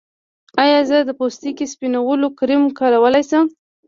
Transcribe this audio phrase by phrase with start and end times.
[0.63, 3.45] ایا زه د پوستکي سپینولو کریم کارولی شم؟